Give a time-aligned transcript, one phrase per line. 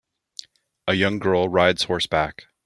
[0.87, 2.47] A young girl rides horseback.